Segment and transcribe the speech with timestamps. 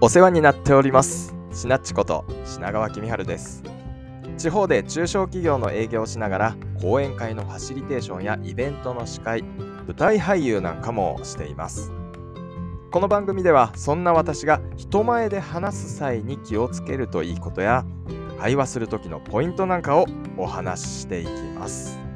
[0.00, 1.34] お世話になっております。
[1.52, 3.64] しなっちこと品川公春です。
[4.36, 11.90] 地方で中小企業の営業をしながら講演会のファシリテーションやイベントの司会舞台俳優なんかもしています。
[12.92, 17.84] この番組ではそんな私が人前で話す際に気をつけるといいことや
[18.38, 20.06] 会話する時のポイントなんかを
[20.36, 22.07] お話ししていきます。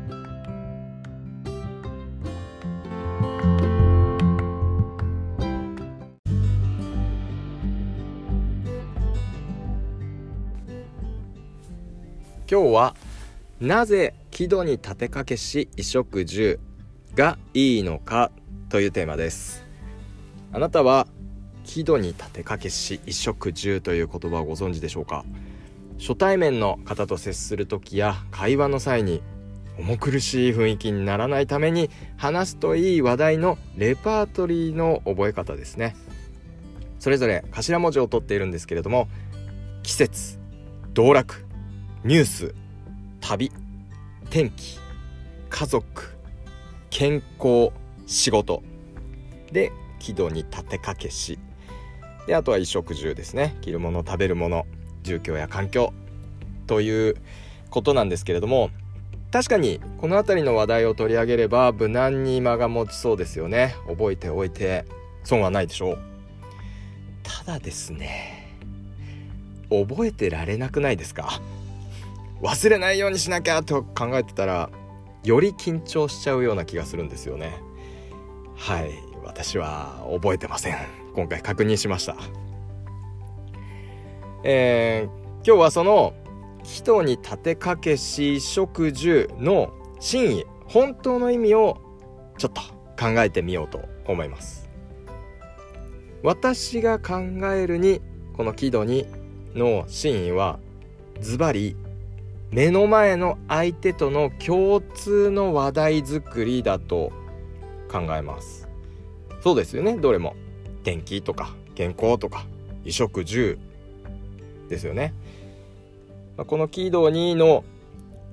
[12.52, 12.94] 今日は
[13.60, 16.60] なぜ木戸に立てかけし衣食住
[17.14, 18.30] がいいのか
[18.68, 19.64] というテーマです。
[20.52, 21.06] あなたは
[21.64, 25.24] 木戸に立てかけし衣食住という言葉をご存知でしょうか？
[25.98, 29.22] 初対面の方と接する時や会話の際に
[29.78, 31.88] 重苦しい雰囲気にならないために
[32.18, 35.96] 話すといい話題のレパートリーの覚え方ですね。
[36.98, 39.08] それぞれ頭文字を取っているんですけれども
[39.82, 40.38] 季節
[40.92, 41.46] 道楽。
[42.04, 42.54] ニュース
[43.20, 43.52] 旅
[44.28, 44.80] 天気
[45.48, 46.16] 家族
[46.90, 47.70] 健康
[48.06, 48.64] 仕事。
[49.52, 51.38] で軌道に立てかけし。
[52.26, 53.56] であとは衣食住ですね。
[53.60, 54.66] 着るもの食べるもの
[55.04, 55.92] 住居や環境。
[56.66, 57.14] という
[57.70, 58.70] ことなんですけれども
[59.30, 63.76] 確かにこの辺りの話題を取り上げれば無難に間が持ちそうですよね。
[63.86, 64.86] 覚えておいて
[65.22, 65.98] 損はないでしょう。
[67.22, 68.58] ただですね
[69.70, 71.40] 覚えてられなくないですか？
[72.42, 74.68] 忘れないようにしなきゃと考えてたら
[75.24, 77.54] より緊張しちゃうような気がするんですよね。
[78.56, 78.90] はい。
[79.24, 80.76] 私は覚えてません。
[81.14, 82.16] 今回確認しました。
[84.44, 86.14] えー、今日はその
[86.64, 91.80] 人に立てかけし食住の真意本当の意味を
[92.38, 92.60] ちょっと
[93.00, 94.68] 考えてみようと思います。
[96.24, 97.14] 私が考
[97.52, 98.00] えるに
[98.36, 99.06] この木戸に
[99.54, 100.58] の真意は
[101.20, 101.76] ズバリ
[102.52, 107.10] 目の前の相手との共通の話題作りだと
[107.90, 108.68] 考えます。
[109.40, 109.96] そうですよね。
[109.96, 110.36] どれも。
[110.84, 112.44] 天気とか健康とか
[112.80, 113.58] 衣食住
[114.68, 115.14] ですよね。
[116.36, 117.64] このキード2の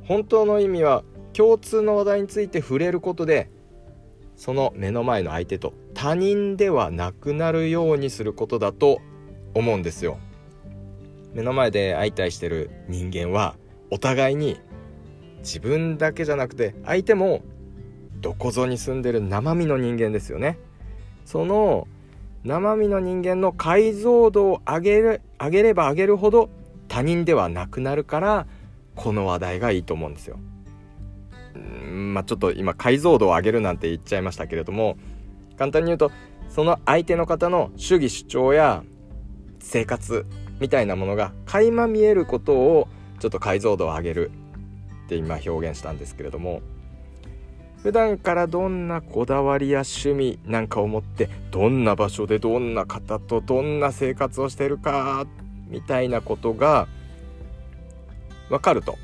[0.05, 3.49] 本当の意味は共通の話題について触れることで
[4.35, 8.99] その目の前の相手と他人ではなくなるようにすることだと
[9.53, 10.17] 思うんですよ。
[11.33, 13.55] 目の前で相対してる人間は
[13.91, 14.59] お互いに
[15.39, 17.41] 自分だけじゃなくて相手も
[18.21, 20.59] どこぞに住んでる生身の人間ですよね
[21.25, 21.87] その
[22.43, 26.49] 生身の人間の解像度を上げる上げれば上げるほど
[26.87, 28.47] 他人ではなくなるから
[28.95, 30.37] この話題がいいと思うんですよ。
[31.57, 34.97] んまあちょっと今解像度を上げるなんて言っちゃいましたけれども
[35.57, 36.11] 簡単に言うと
[36.47, 38.83] その相手の方の主義主張や
[39.59, 40.25] 生活
[40.59, 42.87] みたいなものが垣間見えることを
[43.19, 44.31] ちょっと解像度を上げる
[45.05, 46.61] って今表現したんですけれども
[47.83, 55.25] 普段からどんなこだわりや趣味なんかを持ってどんな場所でどんな方とどんな生活をしてるか
[55.67, 56.87] みたいなことが
[58.49, 58.97] 分かると。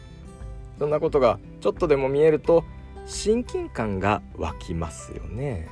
[0.77, 2.65] そんなことがちょっとでも見えると
[3.05, 5.69] 親近感が湧きますよね。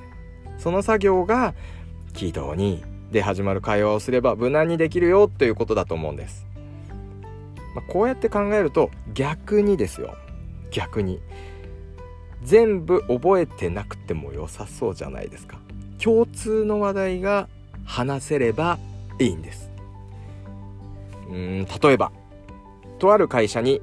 [0.58, 1.56] その作業が
[2.14, 6.48] 軌道にで始まる会話をすれば無難にできるよということだと思うんです。
[7.76, 10.16] まあ、こうやって考えると逆にですよ。
[10.72, 11.20] 逆に。
[12.44, 15.58] 全部覚えてなくても良さそうじゃないですか。
[16.02, 17.48] 共通の話題が
[17.86, 18.78] 話せれば
[19.20, 19.72] いいんです。
[21.30, 22.12] うん例えば
[23.00, 23.82] とある会社に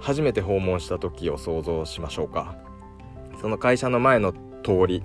[0.00, 2.56] 初めて訪問した時を想像しましょうか。
[3.40, 5.02] その会社の前の通り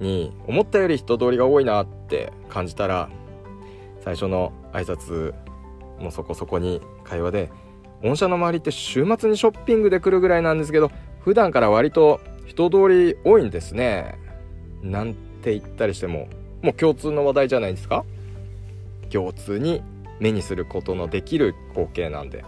[0.00, 3.08] に思ったより人通りが多いなって感じたら
[4.02, 5.34] 最初の挨拶
[6.00, 7.50] もうそこそこに会話で
[8.02, 10.90] 御社の周りって週末にショッピングで来るぐらいなんですけど
[11.20, 14.18] 普段から割と人通り多いんですね
[14.82, 16.28] なんて言ったりしても
[16.62, 18.04] もう共通の話題じゃないですか？
[19.10, 19.82] 共通に
[20.18, 22.44] 目にすることのできる光景なんで。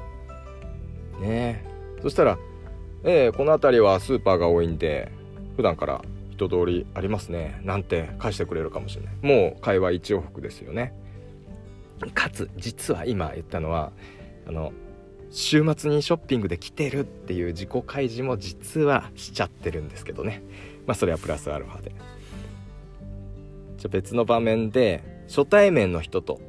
[1.20, 1.64] ねえ。
[2.02, 2.38] そしたら
[3.04, 5.12] 「ええー、この辺りはスーパーが多いんで
[5.56, 9.14] 普段から人通りありますね」なんて返してくれるかもしれない。
[9.22, 10.92] もう会話一往復ですよね。
[12.14, 13.92] かつ実は今言ったのは
[14.46, 14.72] あの
[15.30, 20.42] 週末にショッピングで来てるっていう自己開示も実はしちゃってるんですけどね。
[20.86, 21.92] まあそれはプラスアルファで。
[23.76, 26.40] じゃ別の場面で初対面の人と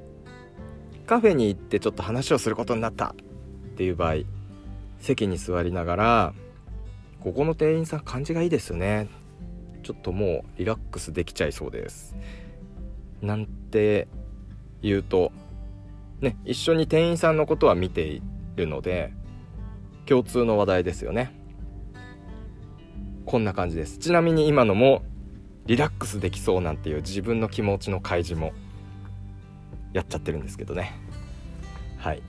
[1.05, 3.15] カフェに行ってちょっと話をすることになったっ
[3.75, 4.23] ていう場合
[4.99, 6.33] 席に座りながら
[7.21, 9.07] 「ここの店員さん感じがいいですよね」
[9.83, 12.15] ちょっともうリラックスできちゃいそうです。
[13.21, 14.07] なんて
[14.81, 15.31] 言うと
[16.21, 18.21] ね一緒に店員さんのことは見てい
[18.55, 19.13] るので
[20.05, 21.37] 共通の話題ですよね。
[23.25, 23.99] こんな感じです。
[23.99, 25.03] ちなみに今のも
[25.67, 28.53] リラックスできそうなんていう自分の気持ちの開示も
[29.93, 30.93] やっちゃってるんですけどね。
[31.97, 32.23] はい、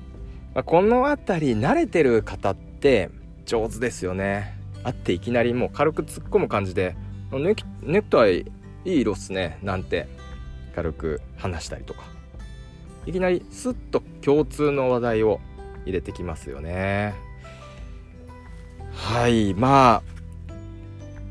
[0.54, 3.08] まあ、この辺り慣れてる方って
[3.46, 4.54] 上手ですよね。
[4.84, 6.96] 会っていきなりもう軽く突っ込む感じで
[7.32, 8.40] ネクネクタイ
[8.84, 10.06] いい色っすねなんて
[10.74, 12.19] 軽く話したりとか。
[13.06, 15.40] いきなりスッと共通の話題を
[15.84, 17.14] 入れてきますよね。
[18.92, 20.12] はいまあ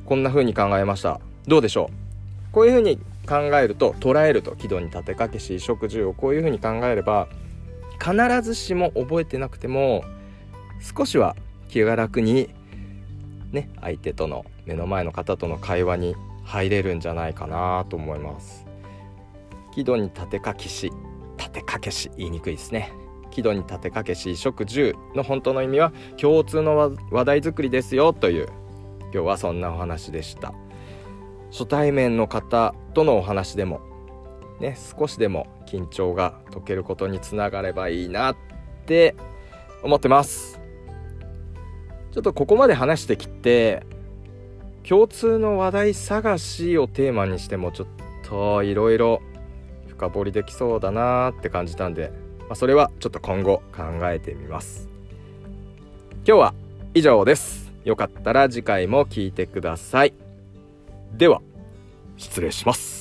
[0.05, 1.21] こんな風に考えました。
[1.47, 2.53] どうでしょう？
[2.53, 6.13] こういう風に考えると捉えると軌道に立てかけし食事を。
[6.13, 7.27] こういう風に考えれば
[7.99, 10.03] 必ずしも覚えてなくても
[10.81, 11.35] 少しは
[11.67, 12.49] 気が楽に
[13.51, 18.65] ね相手との目の前の方との会話に入れるんじゃないかなと思います。
[19.75, 20.91] 喜怒に立てかけし。
[21.49, 22.91] 立てかけし言いにくいですね。
[23.31, 28.47] 喜怒に立てかけし食住の本当の意味は共通の話題作りですよという
[29.03, 30.53] 今日はそんなお話でした。
[31.51, 33.81] 初対面の方とのお話でも
[34.59, 38.35] ね少しでも緊張が解けることにつながればいいなっ
[38.85, 39.15] て
[39.83, 40.59] 思ってます。
[42.11, 43.85] ちょっとここまで話してきて
[44.87, 47.87] 共通の話題探しをテーマにしてもちょっ
[48.23, 49.21] といろいろ
[49.99, 52.11] 深掘りできそうだなって感じたんで、
[52.41, 54.87] まあ、それはちょっと今後考えてみます。
[56.25, 56.53] 今日は
[56.93, 57.69] 以上です。
[57.83, 60.13] よかったら次回も聴いてください。
[61.17, 61.41] では
[62.15, 62.98] 失礼します。